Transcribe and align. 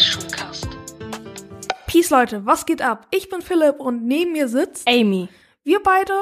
Schulcast. 0.00 0.66
Peace 1.86 2.08
Leute, 2.10 2.46
was 2.46 2.64
geht 2.64 2.80
ab? 2.80 3.06
Ich 3.10 3.28
bin 3.28 3.42
Philipp 3.42 3.80
und 3.80 4.06
neben 4.06 4.32
mir 4.32 4.48
sitzt 4.48 4.88
Amy. 4.88 5.28
wir 5.62 5.82
beide 5.82 6.14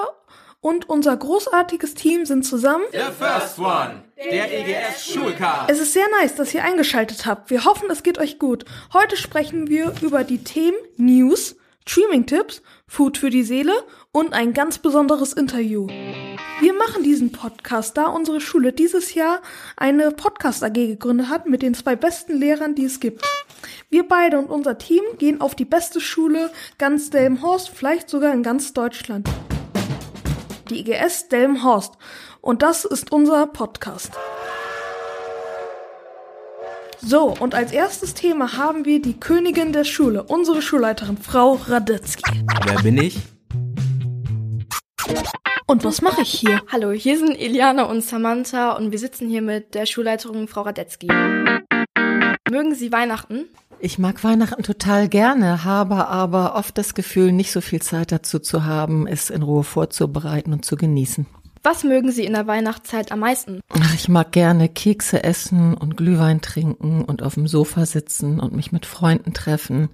und 0.61 0.89
unser 0.89 1.16
großartiges 1.16 1.95
Team 1.95 2.27
sind 2.27 2.45
zusammen. 2.45 2.85
The 2.91 2.99
first 3.17 3.59
one, 3.59 4.03
der 4.17 4.53
EGS 4.53 5.12
Schulcast. 5.12 5.71
Es 5.71 5.79
ist 5.79 5.93
sehr 5.93 6.07
nice, 6.21 6.35
dass 6.35 6.53
ihr 6.53 6.64
eingeschaltet 6.64 7.25
habt. 7.27 7.50
Wir 7.50 7.64
hoffen, 7.64 7.89
es 7.91 8.03
geht 8.03 8.18
euch 8.18 8.41
gut. 8.41 8.64
Heute 8.93 9.17
sprechen 9.17 9.68
wir 9.68 9.95
über 10.03 10.25
die 10.25 10.43
Themen 10.43 10.76
News, 10.96 11.54
Streaming-Tipps, 11.89 12.61
Food 12.86 13.16
für 13.16 13.30
die 13.30 13.43
Seele 13.43 13.73
und 14.12 14.34
ein 14.34 14.52
ganz 14.52 14.79
besonderes 14.79 15.32
Interview. 15.32 15.86
Wir 16.61 16.75
machen 16.75 17.03
diesen 17.03 17.32
Podcast, 17.32 17.96
da 17.96 18.09
unsere 18.09 18.43
Schule 18.43 18.75
dieses 18.75 19.14
Jahr 19.14 19.40
eine 19.75 20.11
Podcast 20.11 20.63
AG 20.63 20.75
gegründet 20.75 21.30
hat 21.30 21.46
mit 21.46 21.63
den 21.63 21.72
zwei 21.72 21.96
besten 21.96 22.36
Lehrern, 22.36 22.75
die 22.75 22.85
es 22.85 23.00
gibt. 23.00 23.25
Wir 23.89 24.07
beide 24.07 24.39
und 24.39 24.50
unser 24.50 24.77
Team 24.77 25.03
gehen 25.16 25.40
auf 25.40 25.54
die 25.54 25.64
beste 25.64 26.03
Schule 26.03 26.50
ganz 26.77 27.08
Delmenhorst, 27.08 27.71
vielleicht 27.71 28.11
sogar 28.11 28.35
in 28.35 28.43
ganz 28.43 28.75
Deutschland. 28.75 29.27
Die 30.68 30.80
IGS 30.80 31.29
Delmenhorst. 31.29 31.94
Und 32.42 32.61
das 32.61 32.84
ist 32.84 33.12
unser 33.12 33.47
Podcast. 33.47 34.12
So, 37.00 37.34
und 37.38 37.55
als 37.55 37.70
erstes 37.70 38.14
Thema 38.14 38.56
haben 38.56 38.84
wir 38.84 39.00
die 39.00 39.19
Königin 39.19 39.72
der 39.72 39.84
Schule, 39.84 40.25
unsere 40.25 40.61
Schulleiterin, 40.61 41.16
Frau 41.16 41.52
Radetzky. 41.55 42.44
Wer 42.66 42.83
bin 42.83 42.98
ich? 42.98 43.19
Und 45.66 45.84
was 45.84 46.02
mache 46.02 46.22
ich 46.22 46.30
hier? 46.30 46.61
Hallo, 46.72 46.91
hier 46.91 47.16
sind 47.19 47.38
Eliana 47.38 47.84
und 47.84 48.02
Samantha 48.02 48.72
und 48.72 48.91
wir 48.91 48.98
sitzen 48.98 49.28
hier 49.28 49.42
mit 49.42 49.74
der 49.74 49.86
Schulleiterin 49.86 50.48
Frau 50.48 50.62
Radetzky. 50.62 51.06
Mögen 52.50 52.74
Sie 52.74 52.90
Weihnachten? 52.90 53.44
Ich 53.78 54.00
mag 54.00 54.24
Weihnachten 54.24 54.64
total 54.64 55.08
gerne, 55.08 55.64
habe 55.64 56.08
aber 56.08 56.56
oft 56.56 56.77
das 56.78 56.94
Gefühl, 56.94 57.30
nicht 57.30 57.52
so 57.52 57.60
viel 57.60 57.80
Zeit 57.80 58.10
dazu 58.10 58.40
zu 58.40 58.64
haben, 58.64 59.06
es 59.06 59.30
in 59.30 59.42
Ruhe 59.42 59.62
vorzubereiten 59.62 60.52
und 60.52 60.64
zu 60.64 60.74
genießen. 60.74 61.27
Was 61.62 61.84
mögen 61.84 62.12
Sie 62.12 62.25
in 62.25 62.33
der 62.33 62.47
Weihnachtszeit 62.47 63.12
am 63.12 63.20
meisten? 63.20 63.61
Ach, 63.69 63.95
ich 63.95 64.09
mag 64.09 64.33
gerne 64.33 64.69
Kekse 64.69 65.25
essen 65.25 65.75
und 65.75 65.97
Glühwein 65.97 66.41
trinken 66.41 67.05
und 67.05 67.23
auf 67.23 67.34
dem 67.34 67.48
Sofa 67.48 67.87
sitzen 67.87 68.41
und 68.41 68.55
mich 68.55 68.73
mit 68.73 68.87
Freunden 68.87 69.34
treffen 69.34 69.89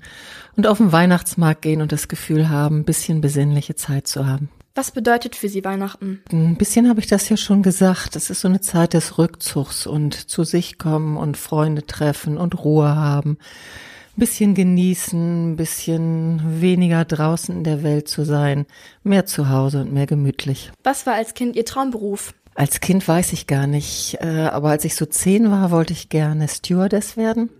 und 0.56 0.66
auf 0.66 0.78
den 0.78 0.92
Weihnachtsmarkt 0.92 1.62
gehen 1.62 1.82
und 1.82 1.92
das 1.92 2.08
Gefühl 2.08 2.48
haben, 2.48 2.80
ein 2.80 2.84
bisschen 2.84 3.20
besinnliche 3.20 3.74
Zeit 3.74 4.06
zu 4.06 4.26
haben. 4.26 4.48
Was 4.76 4.90
bedeutet 4.90 5.36
für 5.36 5.48
Sie 5.48 5.64
Weihnachten? 5.64 6.20
Ein 6.32 6.56
bisschen 6.56 6.88
habe 6.88 6.98
ich 6.98 7.06
das 7.06 7.28
ja 7.28 7.36
schon 7.36 7.62
gesagt. 7.62 8.16
Es 8.16 8.28
ist 8.28 8.40
so 8.40 8.48
eine 8.48 8.60
Zeit 8.60 8.92
des 8.92 9.18
Rückzugs 9.18 9.86
und 9.86 10.14
zu 10.14 10.42
sich 10.42 10.78
kommen 10.78 11.16
und 11.16 11.36
Freunde 11.36 11.86
treffen 11.86 12.36
und 12.36 12.64
Ruhe 12.64 12.96
haben. 12.96 13.38
Ein 14.16 14.20
bisschen 14.20 14.54
genießen, 14.54 15.50
ein 15.50 15.56
bisschen 15.56 16.60
weniger 16.60 17.04
draußen 17.04 17.56
in 17.56 17.64
der 17.64 17.82
Welt 17.82 18.06
zu 18.06 18.24
sein, 18.24 18.64
mehr 19.02 19.26
zu 19.26 19.48
Hause 19.48 19.80
und 19.80 19.92
mehr 19.92 20.06
gemütlich. 20.06 20.70
Was 20.84 21.04
war 21.04 21.14
als 21.14 21.34
Kind 21.34 21.56
Ihr 21.56 21.64
Traumberuf? 21.64 22.32
Als 22.54 22.78
Kind 22.78 23.08
weiß 23.08 23.32
ich 23.32 23.48
gar 23.48 23.66
nicht, 23.66 24.18
äh, 24.20 24.46
aber 24.52 24.70
als 24.70 24.84
ich 24.84 24.94
so 24.94 25.04
zehn 25.04 25.50
war, 25.50 25.72
wollte 25.72 25.92
ich 25.92 26.10
gerne 26.10 26.46
Stewardess 26.46 27.16
werden. 27.16 27.50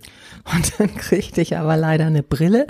Und 0.55 0.79
dann 0.79 0.95
kriegte 0.95 1.41
ich 1.41 1.57
aber 1.57 1.77
leider 1.77 2.07
eine 2.07 2.23
Brille. 2.23 2.69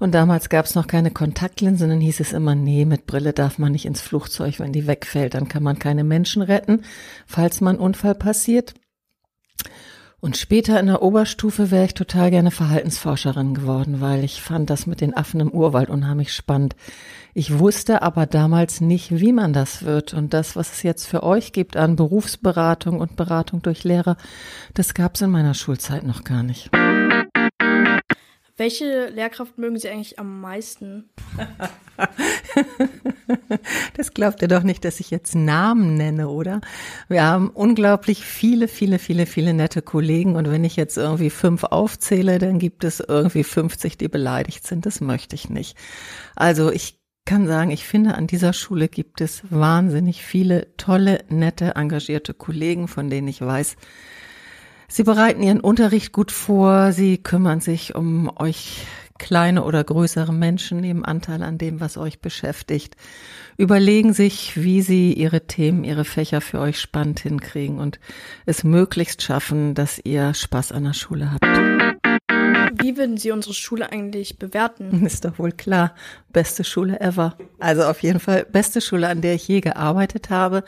Und 0.00 0.16
damals 0.16 0.48
gab 0.48 0.64
es 0.64 0.74
noch 0.74 0.88
keine 0.88 1.12
Kontaktlinsen, 1.12 1.90
dann 1.90 2.00
hieß 2.00 2.18
es 2.18 2.32
immer, 2.32 2.56
nee, 2.56 2.84
mit 2.84 3.06
Brille 3.06 3.32
darf 3.32 3.58
man 3.58 3.70
nicht 3.70 3.84
ins 3.84 4.00
Flugzeug, 4.00 4.58
wenn 4.58 4.72
die 4.72 4.88
wegfällt, 4.88 5.34
dann 5.34 5.46
kann 5.46 5.62
man 5.62 5.78
keine 5.78 6.02
Menschen 6.02 6.42
retten, 6.42 6.82
falls 7.24 7.60
mal 7.60 7.74
ein 7.74 7.78
Unfall 7.78 8.16
passiert. 8.16 8.74
Und 10.24 10.36
später 10.36 10.78
in 10.78 10.86
der 10.86 11.02
Oberstufe 11.02 11.72
wäre 11.72 11.86
ich 11.86 11.94
total 11.94 12.30
gerne 12.30 12.52
Verhaltensforscherin 12.52 13.54
geworden, 13.54 14.00
weil 14.00 14.22
ich 14.22 14.40
fand 14.40 14.70
das 14.70 14.86
mit 14.86 15.00
den 15.00 15.16
Affen 15.16 15.40
im 15.40 15.50
Urwald 15.50 15.90
unheimlich 15.90 16.32
spannend. 16.32 16.76
Ich 17.34 17.58
wusste 17.58 18.02
aber 18.02 18.26
damals 18.26 18.80
nicht, 18.80 19.10
wie 19.10 19.32
man 19.32 19.52
das 19.52 19.84
wird. 19.84 20.14
Und 20.14 20.32
das, 20.32 20.54
was 20.54 20.74
es 20.74 20.84
jetzt 20.84 21.06
für 21.06 21.24
euch 21.24 21.52
gibt 21.52 21.76
an 21.76 21.96
Berufsberatung 21.96 23.00
und 23.00 23.16
Beratung 23.16 23.62
durch 23.62 23.82
Lehrer, 23.82 24.16
das 24.74 24.94
gab 24.94 25.16
es 25.16 25.22
in 25.22 25.30
meiner 25.30 25.54
Schulzeit 25.54 26.04
noch 26.04 26.22
gar 26.22 26.44
nicht. 26.44 26.70
Welche 28.56 29.08
Lehrkraft 29.08 29.58
mögen 29.58 29.76
Sie 29.76 29.88
eigentlich 29.88 30.20
am 30.20 30.40
meisten? 30.40 31.10
Das 33.96 34.14
glaubt 34.14 34.42
ihr 34.42 34.48
doch 34.48 34.62
nicht, 34.62 34.84
dass 34.84 35.00
ich 35.00 35.10
jetzt 35.10 35.34
Namen 35.34 35.96
nenne, 35.96 36.28
oder? 36.28 36.60
Wir 37.08 37.24
haben 37.24 37.50
unglaublich 37.50 38.24
viele, 38.24 38.68
viele, 38.68 38.98
viele, 38.98 39.26
viele 39.26 39.54
nette 39.54 39.82
Kollegen 39.82 40.36
und 40.36 40.50
wenn 40.50 40.64
ich 40.64 40.76
jetzt 40.76 40.96
irgendwie 40.96 41.30
fünf 41.30 41.64
aufzähle, 41.64 42.38
dann 42.38 42.58
gibt 42.58 42.84
es 42.84 43.00
irgendwie 43.00 43.44
50, 43.44 43.98
die 43.98 44.08
beleidigt 44.08 44.66
sind. 44.66 44.86
Das 44.86 45.00
möchte 45.00 45.34
ich 45.34 45.50
nicht. 45.50 45.76
Also 46.36 46.70
ich 46.70 46.98
kann 47.24 47.46
sagen, 47.46 47.70
ich 47.70 47.84
finde, 47.84 48.14
an 48.14 48.26
dieser 48.26 48.52
Schule 48.52 48.88
gibt 48.88 49.20
es 49.20 49.42
wahnsinnig 49.50 50.22
viele 50.22 50.76
tolle, 50.76 51.20
nette, 51.28 51.76
engagierte 51.76 52.34
Kollegen, 52.34 52.88
von 52.88 53.10
denen 53.10 53.28
ich 53.28 53.40
weiß, 53.40 53.76
Sie 54.88 55.04
bereiten 55.04 55.42
Ihren 55.42 55.60
Unterricht 55.60 56.12
gut 56.12 56.30
vor, 56.30 56.92
Sie 56.92 57.16
kümmern 57.16 57.60
sich 57.60 57.94
um 57.94 58.30
euch 58.36 58.84
kleine 59.18 59.64
oder 59.64 59.82
größere 59.84 60.32
Menschen, 60.32 60.80
nehmen 60.80 61.04
Anteil 61.04 61.42
an 61.42 61.58
dem, 61.58 61.80
was 61.80 61.96
euch 61.96 62.20
beschäftigt, 62.20 62.96
überlegen 63.56 64.12
sich, 64.12 64.62
wie 64.62 64.82
Sie 64.82 65.12
Ihre 65.12 65.46
Themen, 65.46 65.84
Ihre 65.84 66.04
Fächer 66.04 66.40
für 66.40 66.58
euch 66.60 66.80
spannend 66.80 67.20
hinkriegen 67.20 67.78
und 67.78 68.00
es 68.46 68.64
möglichst 68.64 69.22
schaffen, 69.22 69.74
dass 69.74 70.00
ihr 70.02 70.34
Spaß 70.34 70.72
an 70.72 70.84
der 70.84 70.94
Schule 70.94 71.32
habt. 71.32 71.44
Wie 72.80 72.96
würden 72.96 73.16
Sie 73.16 73.30
unsere 73.30 73.54
Schule 73.54 73.92
eigentlich 73.92 74.38
bewerten? 74.38 75.06
Ist 75.06 75.24
doch 75.24 75.38
wohl 75.38 75.52
klar, 75.52 75.94
beste 76.32 76.64
Schule 76.64 77.00
ever. 77.00 77.36
Also 77.58 77.84
auf 77.84 78.02
jeden 78.02 78.20
Fall 78.20 78.44
beste 78.50 78.80
Schule, 78.80 79.08
an 79.08 79.20
der 79.20 79.34
ich 79.34 79.46
je 79.46 79.60
gearbeitet 79.60 80.30
habe. 80.30 80.64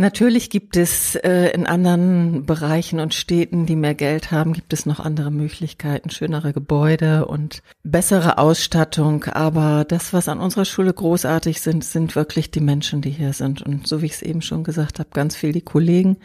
Natürlich 0.00 0.48
gibt 0.48 0.78
es 0.78 1.14
äh, 1.14 1.50
in 1.50 1.66
anderen 1.66 2.46
Bereichen 2.46 3.00
und 3.00 3.12
Städten, 3.12 3.66
die 3.66 3.76
mehr 3.76 3.94
Geld 3.94 4.32
haben, 4.32 4.54
gibt 4.54 4.72
es 4.72 4.86
noch 4.86 4.98
andere 4.98 5.30
Möglichkeiten, 5.30 6.08
schönere 6.08 6.54
Gebäude 6.54 7.26
und 7.26 7.62
bessere 7.82 8.38
Ausstattung. 8.38 9.24
Aber 9.24 9.84
das, 9.84 10.14
was 10.14 10.30
an 10.30 10.40
unserer 10.40 10.64
Schule 10.64 10.94
großartig 10.94 11.60
sind, 11.60 11.84
sind 11.84 12.16
wirklich 12.16 12.50
die 12.50 12.62
Menschen, 12.62 13.02
die 13.02 13.10
hier 13.10 13.34
sind. 13.34 13.60
Und 13.60 13.86
so 13.86 14.00
wie 14.00 14.06
ich 14.06 14.12
es 14.12 14.22
eben 14.22 14.40
schon 14.40 14.64
gesagt 14.64 15.00
habe, 15.00 15.10
ganz 15.12 15.36
viel 15.36 15.52
die 15.52 15.60
Kollegen, 15.60 16.16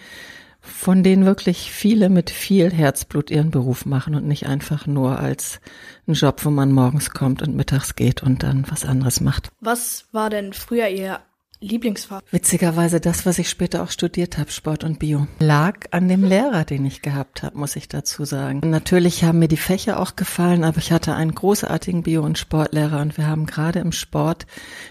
von 0.62 1.04
denen 1.04 1.26
wirklich 1.26 1.70
viele 1.70 2.08
mit 2.08 2.30
viel 2.30 2.72
Herzblut 2.72 3.30
ihren 3.30 3.52
Beruf 3.52 3.86
machen 3.86 4.16
und 4.16 4.26
nicht 4.26 4.48
einfach 4.48 4.88
nur 4.88 5.20
als 5.20 5.60
ein 6.08 6.14
Job, 6.14 6.46
wo 6.46 6.50
man 6.50 6.72
morgens 6.72 7.10
kommt 7.10 7.42
und 7.42 7.58
mittags 7.58 7.96
geht 7.96 8.24
und 8.24 8.42
dann 8.42 8.66
was 8.70 8.86
anderes 8.86 9.20
macht. 9.20 9.50
Was 9.60 10.06
war 10.14 10.30
denn 10.30 10.54
früher 10.54 10.88
Ihr 10.88 11.20
Lieblingsfach? 11.66 12.22
Witzigerweise 12.32 13.00
das, 13.00 13.26
was 13.26 13.40
ich 13.40 13.50
später 13.50 13.84
auch 13.84 13.90
studiert 13.90 14.38
habe, 14.38 14.52
Sport 14.52 14.84
und 14.84 15.00
Bio, 15.00 15.28
lag 15.40 15.78
an 15.92 16.08
dem 16.08 16.24
Lehrer, 16.24 16.64
den 16.64 16.86
ich 16.86 17.02
gehabt 17.02 17.44
habe, 17.44 17.58
muss 17.58 17.76
ich 17.76 17.88
dazu 17.88 18.26
sagen. 18.26 18.62
Natürlich 18.70 19.24
haben 19.24 19.40
mir 19.40 19.48
die 19.48 19.58
Fächer 19.58 20.00
auch 20.00 20.16
gefallen, 20.16 20.64
aber 20.64 20.78
ich 20.78 20.92
hatte 20.92 21.16
einen 21.16 21.36
großartigen 21.36 22.04
Bio- 22.04 22.24
und 22.24 22.38
Sportlehrer 22.38 23.02
und 23.02 23.18
wir 23.18 23.28
haben 23.28 23.46
gerade 23.46 23.80
im 23.80 23.92
Sport 23.92 24.46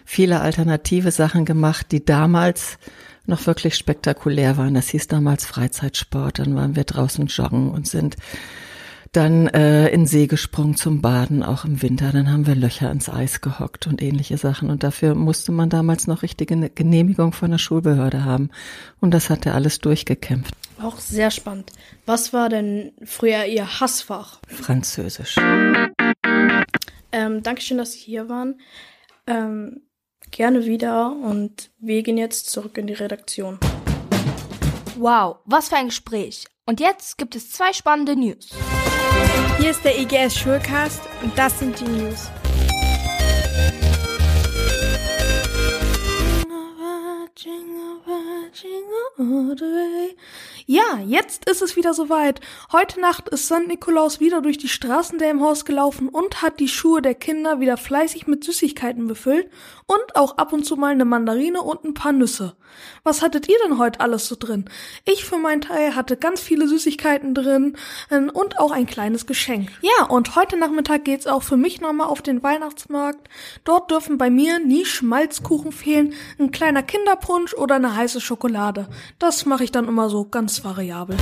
viele 0.04 0.40
alternative 0.40 1.10
Sachen 1.10 1.44
gemacht, 1.44 1.92
die 1.92 2.04
damals 2.04 2.78
noch 3.26 3.46
wirklich 3.46 3.76
spektakulär 3.76 4.56
waren. 4.56 4.74
Das 4.74 4.88
hieß 4.88 5.08
damals 5.08 5.46
Freizeitsport. 5.46 6.38
Dann 6.38 6.54
waren 6.54 6.76
wir 6.76 6.84
draußen 6.84 7.26
joggen 7.26 7.70
und 7.70 7.86
sind 7.86 8.16
dann 9.16 9.46
äh, 9.48 9.88
in 9.88 10.06
See 10.06 10.26
gesprungen 10.26 10.76
zum 10.76 11.00
Baden, 11.00 11.42
auch 11.42 11.64
im 11.64 11.82
Winter. 11.82 12.10
Dann 12.12 12.30
haben 12.30 12.46
wir 12.46 12.54
Löcher 12.54 12.90
ins 12.90 13.08
Eis 13.08 13.40
gehockt 13.40 13.86
und 13.86 14.02
ähnliche 14.02 14.36
Sachen. 14.36 14.70
Und 14.70 14.82
dafür 14.82 15.14
musste 15.14 15.52
man 15.52 15.70
damals 15.70 16.06
noch 16.06 16.22
richtige 16.22 16.70
Genehmigung 16.70 17.32
von 17.32 17.50
der 17.50 17.58
Schulbehörde 17.58 18.24
haben. 18.24 18.50
Und 19.00 19.12
das 19.12 19.30
hat 19.30 19.46
er 19.46 19.54
alles 19.54 19.78
durchgekämpft. 19.78 20.54
Auch 20.82 20.98
sehr 20.98 21.30
spannend. 21.30 21.70
Was 22.06 22.32
war 22.32 22.48
denn 22.48 22.92
früher 23.04 23.46
Ihr 23.46 23.80
Hassfach? 23.80 24.40
Französisch. 24.48 25.36
Ähm, 27.12 27.42
Dankeschön, 27.42 27.78
dass 27.78 27.92
Sie 27.92 28.00
hier 28.00 28.28
waren. 28.28 28.60
Ähm, 29.26 29.82
gerne 30.30 30.66
wieder 30.66 31.14
und 31.14 31.70
wir 31.78 32.02
gehen 32.02 32.18
jetzt 32.18 32.50
zurück 32.50 32.76
in 32.76 32.88
die 32.88 32.94
Redaktion. 32.94 33.58
Wow, 34.96 35.36
was 35.44 35.68
für 35.68 35.76
ein 35.76 35.86
Gespräch. 35.86 36.46
Und 36.66 36.80
jetzt 36.80 37.18
gibt 37.18 37.36
es 37.36 37.50
zwei 37.50 37.72
spannende 37.72 38.16
News. 38.16 38.50
Hier 39.58 39.70
ist 39.70 39.84
der 39.84 39.98
EGS 39.98 40.38
Schulcast 40.38 41.02
und 41.22 41.36
das 41.38 41.58
sind 41.58 41.78
die 41.80 41.84
News. 41.84 42.30
all 49.18 49.54
the 49.54 49.64
way. 49.64 50.16
Ja, 50.66 50.98
jetzt 51.04 51.46
ist 51.46 51.60
es 51.60 51.76
wieder 51.76 51.92
soweit. 51.92 52.40
Heute 52.72 52.98
Nacht 52.98 53.28
ist 53.28 53.44
St. 53.46 53.66
Nikolaus 53.68 54.18
wieder 54.18 54.40
durch 54.40 54.56
die 54.56 54.70
Straßen 54.70 55.18
der 55.18 55.30
im 55.30 55.42
Haus 55.42 55.66
gelaufen 55.66 56.08
und 56.08 56.40
hat 56.40 56.58
die 56.58 56.68
Schuhe 56.68 57.02
der 57.02 57.14
Kinder 57.14 57.60
wieder 57.60 57.76
fleißig 57.76 58.26
mit 58.26 58.44
Süßigkeiten 58.44 59.06
befüllt 59.06 59.50
und 59.86 60.16
auch 60.16 60.38
ab 60.38 60.54
und 60.54 60.64
zu 60.64 60.76
mal 60.76 60.92
eine 60.92 61.04
Mandarine 61.04 61.60
und 61.60 61.84
ein 61.84 61.92
paar 61.92 62.12
Nüsse. 62.12 62.56
Was 63.02 63.20
hattet 63.20 63.48
ihr 63.48 63.56
denn 63.64 63.78
heute 63.78 64.00
alles 64.00 64.26
so 64.26 64.36
drin? 64.38 64.64
Ich 65.04 65.26
für 65.26 65.36
meinen 65.36 65.60
Teil 65.60 65.94
hatte 65.94 66.16
ganz 66.16 66.40
viele 66.40 66.66
Süßigkeiten 66.66 67.34
drin 67.34 67.76
äh, 68.08 68.18
und 68.18 68.58
auch 68.58 68.72
ein 68.72 68.86
kleines 68.86 69.26
Geschenk. 69.26 69.70
Ja, 69.82 70.06
und 70.06 70.34
heute 70.34 70.56
Nachmittag 70.56 71.04
geht's 71.04 71.26
auch 71.26 71.42
für 71.42 71.58
mich 71.58 71.82
nochmal 71.82 72.08
auf 72.08 72.22
den 72.22 72.42
Weihnachtsmarkt. 72.42 73.28
Dort 73.64 73.90
dürfen 73.90 74.16
bei 74.16 74.30
mir 74.30 74.58
nie 74.60 74.86
Schmalzkuchen 74.86 75.72
fehlen, 75.72 76.14
ein 76.38 76.50
kleiner 76.50 76.82
Kinderpunsch 76.82 77.52
oder 77.52 77.74
eine 77.74 77.94
heiße 77.94 78.22
Schokolade. 78.22 78.88
Das 79.18 79.44
mache 79.44 79.64
ich 79.64 79.72
dann 79.72 79.86
immer 79.86 80.08
so 80.08 80.24
ganz 80.24 80.53
variabel. 80.62 81.16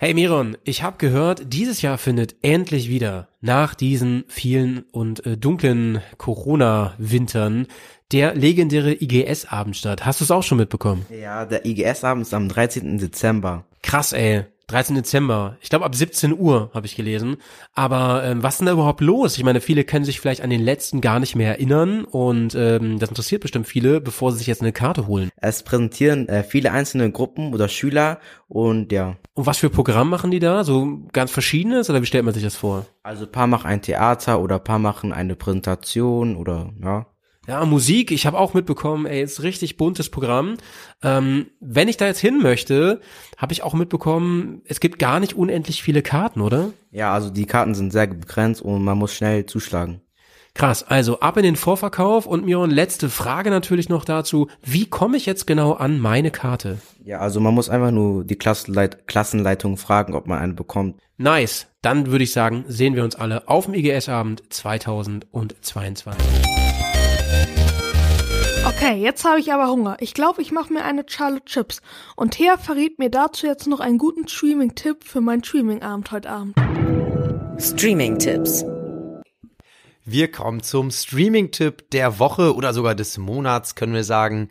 Hey 0.00 0.12
Miron, 0.12 0.56
ich 0.64 0.82
habe 0.82 0.98
gehört, 0.98 1.52
dieses 1.52 1.80
Jahr 1.80 1.96
findet 1.96 2.36
endlich 2.42 2.88
wieder 2.88 3.28
nach 3.40 3.74
diesen 3.74 4.24
vielen 4.28 4.84
und 4.92 5.24
äh, 5.24 5.36
dunklen 5.36 6.02
Corona-Wintern 6.18 7.66
der 8.12 8.34
legendäre 8.34 8.92
IGS-Abend 8.92 9.76
statt. 9.76 10.04
Hast 10.04 10.20
du 10.20 10.24
es 10.24 10.30
auch 10.30 10.42
schon 10.42 10.58
mitbekommen? 10.58 11.06
Ja, 11.08 11.46
der 11.46 11.64
IGS-Abend 11.64 12.26
ist 12.26 12.34
am 12.34 12.48
13. 12.48 12.98
Dezember. 12.98 13.64
Krass, 13.82 14.12
ey. 14.12 14.44
13. 14.68 14.96
Dezember. 14.96 15.56
Ich 15.60 15.68
glaube 15.68 15.84
ab 15.84 15.94
17 15.94 16.38
Uhr 16.38 16.70
habe 16.72 16.86
ich 16.86 16.96
gelesen. 16.96 17.36
Aber 17.74 18.24
ähm, 18.24 18.42
was 18.42 18.54
ist 18.54 18.58
denn 18.58 18.66
da 18.66 18.72
überhaupt 18.72 19.00
los? 19.00 19.36
Ich 19.36 19.44
meine, 19.44 19.60
viele 19.60 19.84
können 19.84 20.04
sich 20.04 20.20
vielleicht 20.20 20.40
an 20.40 20.50
den 20.50 20.62
letzten 20.62 21.00
gar 21.00 21.20
nicht 21.20 21.36
mehr 21.36 21.48
erinnern 21.48 22.04
und 22.04 22.54
ähm, 22.54 22.98
das 22.98 23.08
interessiert 23.08 23.42
bestimmt 23.42 23.66
viele, 23.66 24.00
bevor 24.00 24.32
sie 24.32 24.38
sich 24.38 24.46
jetzt 24.46 24.62
eine 24.62 24.72
Karte 24.72 25.06
holen. 25.06 25.30
Es 25.36 25.62
präsentieren 25.62 26.28
äh, 26.28 26.42
viele 26.42 26.72
einzelne 26.72 27.10
Gruppen 27.10 27.52
oder 27.52 27.68
Schüler 27.68 28.20
und 28.48 28.92
ja. 28.92 29.16
Und 29.34 29.46
was 29.46 29.58
für 29.58 29.70
Programm 29.70 30.10
machen 30.10 30.30
die 30.30 30.40
da? 30.40 30.64
So 30.64 31.00
ganz 31.12 31.30
verschiedenes 31.30 31.90
oder 31.90 32.00
wie 32.00 32.06
stellt 32.06 32.24
man 32.24 32.34
sich 32.34 32.42
das 32.42 32.56
vor? 32.56 32.86
Also 33.02 33.26
paar 33.26 33.46
machen 33.46 33.66
ein 33.66 33.82
Theater 33.82 34.40
oder 34.40 34.58
paar 34.58 34.78
machen 34.78 35.12
eine 35.12 35.36
Präsentation 35.36 36.36
oder 36.36 36.72
ja. 36.82 37.06
Ja, 37.46 37.64
Musik, 37.66 38.10
ich 38.10 38.26
habe 38.26 38.38
auch 38.38 38.54
mitbekommen, 38.54 39.04
ey, 39.04 39.22
ist 39.22 39.42
richtig 39.42 39.76
buntes 39.76 40.08
Programm. 40.08 40.56
Ähm, 41.02 41.48
wenn 41.60 41.88
ich 41.88 41.98
da 41.98 42.06
jetzt 42.06 42.20
hin 42.20 42.40
möchte, 42.40 43.00
habe 43.36 43.52
ich 43.52 43.62
auch 43.62 43.74
mitbekommen, 43.74 44.62
es 44.64 44.80
gibt 44.80 44.98
gar 44.98 45.20
nicht 45.20 45.34
unendlich 45.34 45.82
viele 45.82 46.00
Karten, 46.00 46.40
oder? 46.40 46.70
Ja, 46.90 47.12
also 47.12 47.28
die 47.28 47.46
Karten 47.46 47.74
sind 47.74 47.92
sehr 47.92 48.06
begrenzt 48.06 48.62
und 48.62 48.82
man 48.82 48.96
muss 48.96 49.14
schnell 49.14 49.44
zuschlagen. 49.44 50.00
Krass, 50.54 50.84
also 50.84 51.18
ab 51.18 51.36
in 51.36 51.42
den 51.42 51.56
Vorverkauf 51.56 52.26
und 52.26 52.46
Miron, 52.46 52.70
letzte 52.70 53.10
Frage 53.10 53.50
natürlich 53.50 53.88
noch 53.88 54.04
dazu. 54.04 54.46
Wie 54.62 54.86
komme 54.86 55.16
ich 55.16 55.26
jetzt 55.26 55.48
genau 55.48 55.72
an 55.72 55.98
meine 55.98 56.30
Karte? 56.30 56.78
Ja, 57.02 57.18
also 57.18 57.40
man 57.40 57.54
muss 57.54 57.68
einfach 57.68 57.90
nur 57.90 58.24
die 58.24 58.36
Klassenleit 58.36 59.08
Klassenleitung 59.08 59.76
fragen, 59.76 60.14
ob 60.14 60.28
man 60.28 60.38
eine 60.38 60.54
bekommt. 60.54 61.00
Nice, 61.16 61.66
dann 61.82 62.06
würde 62.06 62.22
ich 62.22 62.32
sagen, 62.32 62.64
sehen 62.68 62.94
wir 62.94 63.02
uns 63.02 63.16
alle 63.16 63.48
auf 63.48 63.64
dem 63.64 63.74
IGS-Abend 63.74 64.44
2022. 64.48 66.63
Okay, 68.76 69.00
jetzt 69.00 69.24
habe 69.24 69.38
ich 69.38 69.52
aber 69.52 69.68
Hunger. 69.70 69.96
Ich 70.00 70.14
glaube, 70.14 70.42
ich 70.42 70.50
mache 70.50 70.72
mir 70.72 70.84
eine 70.84 71.04
Charlotte 71.06 71.44
Chips. 71.44 71.80
Und 72.16 72.32
Thea 72.32 72.58
verriet 72.58 72.98
mir 72.98 73.08
dazu 73.08 73.46
jetzt 73.46 73.68
noch 73.68 73.78
einen 73.78 73.98
guten 73.98 74.26
Streaming-Tipp 74.26 75.04
für 75.04 75.20
meinen 75.20 75.44
Streaming-Abend 75.44 76.10
heute 76.10 76.28
Abend. 76.28 76.54
Streaming-Tipps. 77.58 78.64
Wir 80.04 80.30
kommen 80.30 80.62
zum 80.62 80.90
Streaming-Tipp 80.90 81.90
der 81.92 82.18
Woche 82.18 82.54
oder 82.54 82.74
sogar 82.74 82.96
des 82.96 83.16
Monats, 83.16 83.76
können 83.76 83.94
wir 83.94 84.04
sagen. 84.04 84.50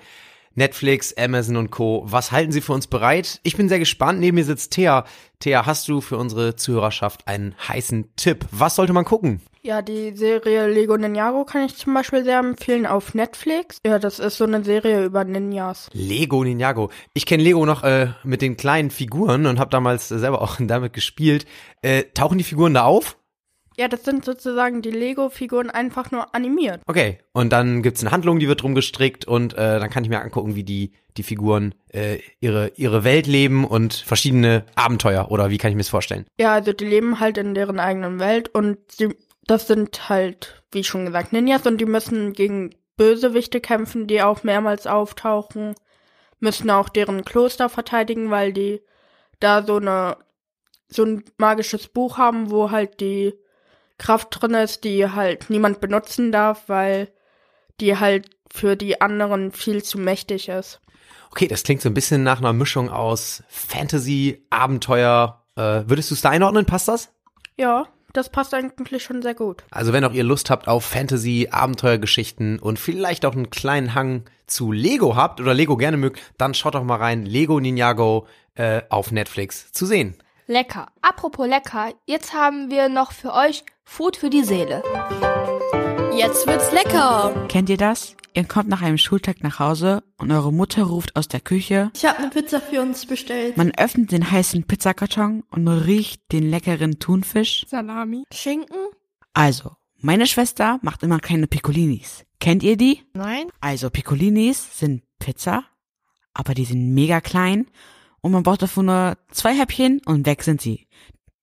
Netflix, 0.55 1.13
Amazon 1.17 1.57
und 1.57 1.71
Co. 1.71 2.03
Was 2.05 2.31
halten 2.31 2.51
Sie 2.51 2.61
für 2.61 2.73
uns 2.73 2.87
bereit? 2.87 3.39
Ich 3.43 3.57
bin 3.57 3.69
sehr 3.69 3.79
gespannt. 3.79 4.19
Neben 4.19 4.35
mir 4.35 4.45
sitzt 4.45 4.71
Thea. 4.73 5.05
Thea, 5.39 5.65
hast 5.65 5.87
du 5.87 6.01
für 6.01 6.17
unsere 6.17 6.55
Zuhörerschaft 6.55 7.27
einen 7.27 7.55
heißen 7.67 8.15
Tipp? 8.15 8.45
Was 8.51 8.75
sollte 8.75 8.93
man 8.93 9.05
gucken? 9.05 9.41
Ja, 9.65 9.81
die 9.81 10.13
Serie 10.13 10.67
Lego 10.67 10.97
Ninjago 10.97 11.45
kann 11.45 11.63
ich 11.63 11.77
zum 11.77 11.93
Beispiel 11.93 12.25
sehr 12.25 12.39
empfehlen 12.39 12.85
auf 12.85 13.13
Netflix. 13.13 13.77
Ja, 13.85 13.97
das 13.97 14.19
ist 14.19 14.37
so 14.37 14.43
eine 14.43 14.61
Serie 14.63 15.05
über 15.05 15.23
Ninjas. 15.23 15.89
Lego 15.93 16.43
Ninjago. 16.43 16.89
Ich 17.13 17.25
kenne 17.25 17.43
Lego 17.43 17.65
noch 17.65 17.83
äh, 17.83 18.09
mit 18.25 18.41
den 18.41 18.57
kleinen 18.57 18.91
Figuren 18.91 19.45
und 19.45 19.59
habe 19.59 19.69
damals 19.69 20.09
selber 20.09 20.41
auch 20.41 20.57
damit 20.59 20.91
gespielt. 20.91 21.45
Äh, 21.81 22.03
tauchen 22.13 22.37
die 22.37 22.43
Figuren 22.43 22.73
da 22.73 22.83
auf? 22.83 23.17
Ja, 23.77 23.87
das 23.87 24.03
sind 24.03 24.23
sozusagen 24.23 24.81
die 24.81 24.91
Lego-Figuren 24.91 25.69
einfach 25.69 26.11
nur 26.11 26.33
animiert. 26.35 26.81
Okay, 26.85 27.19
und 27.31 27.51
dann 27.51 27.81
gibt's 27.81 28.01
eine 28.01 28.11
Handlung, 28.11 28.39
die 28.39 28.47
wird 28.47 28.61
drum 28.61 28.75
gestrickt 28.75 29.25
und 29.25 29.53
äh, 29.53 29.79
dann 29.79 29.89
kann 29.89 30.03
ich 30.03 30.09
mir 30.09 30.21
angucken, 30.21 30.55
wie 30.55 30.63
die 30.63 30.91
die 31.17 31.23
Figuren 31.23 31.75
äh, 31.89 32.19
ihre 32.39 32.69
ihre 32.75 33.03
Welt 33.03 33.27
leben 33.27 33.65
und 33.65 33.93
verschiedene 33.93 34.65
Abenteuer 34.75 35.29
oder 35.29 35.49
wie 35.49 35.57
kann 35.57 35.69
ich 35.69 35.75
mir 35.75 35.83
das 35.83 35.89
vorstellen? 35.89 36.25
Ja, 36.39 36.53
also 36.53 36.73
die 36.73 36.85
leben 36.85 37.19
halt 37.19 37.37
in 37.37 37.53
deren 37.53 37.79
eigenen 37.79 38.19
Welt 38.19 38.49
und 38.49 38.77
sie, 38.91 39.15
das 39.45 39.67
sind 39.67 40.09
halt, 40.09 40.63
wie 40.71 40.83
schon 40.83 41.05
gesagt, 41.05 41.33
Ninjas 41.33 41.65
und 41.65 41.79
die 41.79 41.85
müssen 41.85 42.33
gegen 42.33 42.75
Bösewichte 42.97 43.59
kämpfen, 43.59 44.07
die 44.07 44.21
auch 44.21 44.43
mehrmals 44.43 44.87
auftauchen, 44.87 45.75
müssen 46.39 46.69
auch 46.69 46.89
deren 46.89 47.25
Kloster 47.25 47.69
verteidigen, 47.69 48.29
weil 48.29 48.53
die 48.53 48.81
da 49.39 49.63
so 49.63 49.77
eine 49.77 50.17
so 50.87 51.03
ein 51.03 51.23
magisches 51.37 51.87
Buch 51.87 52.17
haben, 52.17 52.51
wo 52.51 52.69
halt 52.69 52.99
die 52.99 53.33
Kraft 54.03 54.27
drin 54.31 54.53
ist, 54.53 54.83
die 54.83 55.09
halt 55.09 55.49
niemand 55.49 55.79
benutzen 55.79 56.33
darf, 56.33 56.67
weil 56.67 57.07
die 57.79 57.97
halt 57.97 58.29
für 58.51 58.75
die 58.75 58.99
anderen 58.99 59.53
viel 59.53 59.81
zu 59.81 59.97
mächtig 59.97 60.49
ist. 60.49 60.81
Okay, 61.31 61.47
das 61.47 61.63
klingt 61.63 61.81
so 61.81 61.89
ein 61.89 61.93
bisschen 61.93 62.21
nach 62.21 62.39
einer 62.39 62.51
Mischung 62.51 62.89
aus 62.89 63.43
Fantasy, 63.47 64.45
Abenteuer. 64.49 65.41
Äh, 65.55 65.83
würdest 65.87 66.11
du 66.11 66.15
es 66.15 66.21
da 66.21 66.31
einordnen? 66.31 66.65
Passt 66.65 66.89
das? 66.89 67.13
Ja, 67.57 67.87
das 68.11 68.29
passt 68.29 68.53
eigentlich 68.53 69.03
schon 69.03 69.21
sehr 69.21 69.35
gut. 69.35 69.63
Also 69.71 69.93
wenn 69.93 70.03
auch 70.03 70.13
ihr 70.13 70.25
Lust 70.25 70.49
habt 70.49 70.67
auf 70.67 70.83
Fantasy, 70.83 71.47
Abenteuergeschichten 71.49 72.59
und 72.59 72.79
vielleicht 72.79 73.25
auch 73.25 73.33
einen 73.33 73.51
kleinen 73.51 73.95
Hang 73.95 74.25
zu 74.47 74.73
Lego 74.73 75.15
habt 75.15 75.39
oder 75.39 75.53
Lego 75.53 75.77
gerne 75.77 75.97
mögt, 75.97 76.19
dann 76.37 76.53
schaut 76.53 76.75
doch 76.75 76.83
mal 76.83 76.97
rein. 76.97 77.25
Lego 77.25 77.57
Ninjago 77.59 78.27
äh, 78.55 78.81
auf 78.89 79.11
Netflix 79.11 79.71
zu 79.71 79.85
sehen. 79.85 80.17
Lecker. 80.47 80.87
Apropos 81.01 81.47
lecker, 81.47 81.93
jetzt 82.05 82.33
haben 82.33 82.69
wir 82.69 82.89
noch 82.89 83.13
für 83.13 83.33
euch 83.33 83.63
Food 83.85 84.17
für 84.17 84.29
die 84.29 84.43
Seele. 84.43 84.83
Jetzt 86.17 86.45
wird's 86.47 86.71
lecker. 86.73 87.33
Kennt 87.47 87.69
ihr 87.69 87.77
das? 87.77 88.15
Ihr 88.33 88.43
kommt 88.43 88.67
nach 88.67 88.81
einem 88.81 88.97
Schultag 88.97 89.41
nach 89.41 89.59
Hause 89.59 90.03
und 90.17 90.31
eure 90.31 90.51
Mutter 90.51 90.83
ruft 90.83 91.15
aus 91.15 91.27
der 91.29 91.39
Küche. 91.39 91.91
Ich 91.95 92.05
habe 92.05 92.17
eine 92.17 92.29
Pizza 92.29 92.59
für 92.59 92.81
uns 92.81 93.05
bestellt. 93.05 93.55
Man 93.55 93.71
öffnet 93.77 94.11
den 94.11 94.29
heißen 94.29 94.65
Pizzakarton 94.65 95.43
und 95.49 95.67
riecht 95.67 96.21
den 96.31 96.49
leckeren 96.49 96.99
Thunfisch. 96.99 97.65
Salami. 97.69 98.23
Schinken? 98.33 98.77
Also, 99.33 99.71
meine 99.99 100.27
Schwester 100.27 100.79
macht 100.81 101.03
immer 101.03 101.19
kleine 101.19 101.47
Piccolinis. 101.47 102.25
Kennt 102.39 102.63
ihr 102.63 102.75
die? 102.75 103.01
Nein. 103.13 103.47
Also, 103.61 103.89
Piccolinis 103.89 104.79
sind 104.79 105.03
Pizza, 105.19 105.63
aber 106.33 106.53
die 106.53 106.65
sind 106.65 106.93
mega 106.93 107.21
klein 107.21 107.67
und 108.23 108.31
man 108.31 108.43
braucht 108.43 108.61
davon 108.61 108.87
nur 108.87 109.17
zwei 109.31 109.53
Häppchen 109.53 110.01
und 110.05 110.25
weg 110.25 110.43
sind 110.43 110.61
sie. 110.61 110.87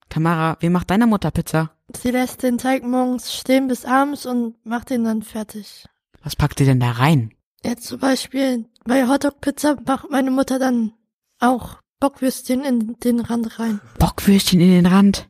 Tamara, 0.09 0.57
wie 0.59 0.69
macht 0.69 0.89
deine 0.89 1.07
Mutter 1.07 1.31
Pizza? 1.31 1.71
Sie 1.95 2.11
lässt 2.11 2.43
den 2.43 2.57
Teig 2.57 2.83
morgens 2.83 3.33
stehen 3.33 3.67
bis 3.67 3.85
abends 3.85 4.25
und 4.25 4.55
macht 4.65 4.91
ihn 4.91 5.03
dann 5.03 5.21
fertig. 5.21 5.85
Was 6.23 6.35
packt 6.35 6.59
ihr 6.59 6.65
denn 6.65 6.79
da 6.79 6.91
rein? 6.91 7.33
Jetzt 7.63 7.85
zum 7.85 7.99
Beispiel 7.99 8.65
bei 8.83 9.07
Hotdog-Pizza 9.07 9.77
macht 9.85 10.09
meine 10.09 10.31
Mutter 10.31 10.57
dann 10.57 10.93
auch 11.39 11.77
Bockwürstchen 11.99 12.63
in 12.63 12.99
den 12.99 13.19
Rand 13.19 13.59
rein. 13.59 13.79
Bockwürstchen 13.99 14.59
in 14.59 14.71
den 14.71 14.85
Rand? 14.87 15.29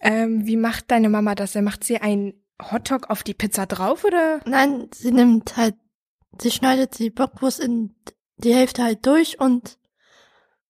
Ähm, 0.00 0.46
wie 0.46 0.56
macht 0.56 0.90
deine 0.92 1.08
Mama 1.08 1.34
das? 1.34 1.56
Macht 1.56 1.82
sie 1.82 1.98
ein 1.98 2.34
Hotdog 2.70 3.10
auf 3.10 3.24
die 3.24 3.34
Pizza 3.34 3.66
drauf 3.66 4.04
oder? 4.04 4.40
Nein, 4.46 4.88
sie 4.94 5.10
nimmt 5.10 5.56
halt, 5.56 5.74
sie 6.40 6.52
schneidet 6.52 7.00
die 7.00 7.10
Bockwurst 7.10 7.58
in 7.58 7.96
die 8.36 8.54
Hälfte 8.54 8.84
halt 8.84 9.04
durch 9.06 9.40
und 9.40 9.78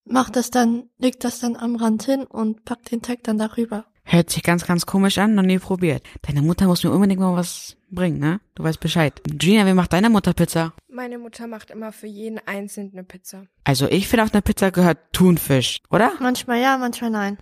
macht 0.04 0.36
das 0.36 0.50
dann, 0.50 0.84
legt 0.98 1.24
das 1.24 1.40
dann 1.40 1.56
am 1.56 1.76
Rand 1.76 2.04
hin 2.04 2.24
und 2.24 2.64
packt 2.64 2.90
den 2.90 3.02
Teig 3.02 3.24
dann 3.24 3.38
darüber. 3.38 3.86
Hört 4.06 4.30
sich 4.30 4.42
ganz, 4.42 4.66
ganz 4.66 4.84
komisch 4.84 5.16
an, 5.18 5.34
noch 5.34 5.42
nie 5.42 5.58
probiert. 5.58 6.02
Deine 6.22 6.42
Mutter 6.42 6.66
muss 6.66 6.84
mir 6.84 6.90
unbedingt 6.90 7.20
mal 7.20 7.34
was 7.36 7.76
bringen, 7.90 8.18
ne? 8.18 8.40
Du 8.54 8.62
weißt 8.62 8.78
Bescheid. 8.78 9.20
Gina, 9.24 9.66
wie 9.66 9.72
macht 9.72 9.94
deine 9.94 10.10
Mutter 10.10 10.34
Pizza? 10.34 10.74
Meine 10.88 11.18
Mutter 11.18 11.46
macht 11.46 11.70
immer 11.70 11.90
für 11.90 12.06
jeden 12.06 12.38
einzeln 12.46 12.90
eine 12.92 13.04
Pizza. 13.04 13.46
Also 13.64 13.86
ich 13.88 14.06
finde, 14.06 14.24
auf 14.24 14.34
einer 14.34 14.42
Pizza 14.42 14.70
gehört 14.70 14.98
Thunfisch, 15.12 15.80
oder? 15.90 16.12
Manchmal 16.20 16.60
ja, 16.60 16.76
manchmal 16.76 17.10
nein. 17.10 17.38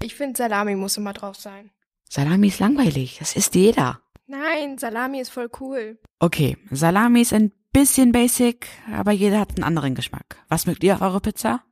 Ich 0.00 0.14
finde, 0.14 0.38
Salami 0.38 0.76
muss 0.76 0.96
immer 0.96 1.12
drauf 1.12 1.36
sein. 1.36 1.70
Salami 2.08 2.46
ist 2.46 2.60
langweilig, 2.60 3.16
das 3.18 3.34
isst 3.34 3.56
jeder. 3.56 4.00
Nein, 4.28 4.78
Salami 4.78 5.20
ist 5.20 5.30
voll 5.30 5.50
cool. 5.58 5.98
Okay, 6.20 6.56
Salami 6.70 7.22
ist 7.22 7.32
ein 7.32 7.52
bisschen 7.72 8.12
basic, 8.12 8.68
aber 8.94 9.12
jeder 9.12 9.40
hat 9.40 9.56
einen 9.56 9.64
anderen 9.64 9.94
Geschmack. 9.94 10.36
Was 10.48 10.66
mögt 10.66 10.84
ihr 10.84 10.94
auf 10.94 11.00
eure 11.00 11.20
Pizza? 11.20 11.64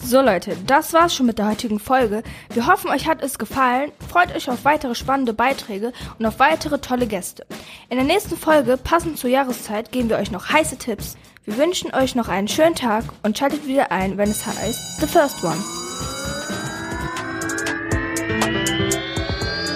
So 0.00 0.22
Leute, 0.22 0.56
das 0.66 0.92
war's 0.92 1.14
schon 1.14 1.26
mit 1.26 1.38
der 1.38 1.48
heutigen 1.48 1.80
Folge. 1.80 2.22
Wir 2.54 2.66
hoffen, 2.66 2.88
euch 2.88 3.08
hat 3.08 3.20
es 3.20 3.36
gefallen. 3.36 3.90
Freut 4.08 4.34
euch 4.34 4.48
auf 4.48 4.64
weitere 4.64 4.94
spannende 4.94 5.34
Beiträge 5.34 5.92
und 6.18 6.24
auf 6.24 6.38
weitere 6.38 6.78
tolle 6.78 7.06
Gäste. 7.06 7.44
In 7.90 7.96
der 7.96 8.06
nächsten 8.06 8.36
Folge, 8.36 8.76
passend 8.76 9.18
zur 9.18 9.28
Jahreszeit, 9.28 9.90
geben 9.90 10.08
wir 10.08 10.18
euch 10.18 10.30
noch 10.30 10.50
heiße 10.50 10.78
Tipps. 10.78 11.16
Wir 11.44 11.58
wünschen 11.58 11.92
euch 11.94 12.14
noch 12.14 12.28
einen 12.28 12.48
schönen 12.48 12.76
Tag 12.76 13.04
und 13.22 13.36
schaltet 13.36 13.66
wieder 13.66 13.90
ein, 13.90 14.16
wenn 14.16 14.30
es 14.30 14.46
heißt 14.46 15.00
The 15.00 15.06
First 15.06 15.44
One. 15.44 15.62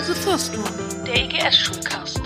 The 0.07 0.15
First 0.15 0.55
One, 0.57 1.05
der 1.05 1.17
EGS-Schulcast. 1.17 2.22